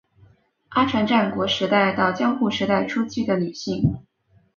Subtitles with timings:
[0.69, 3.99] 阿船战国时代到江户时代初期的女性。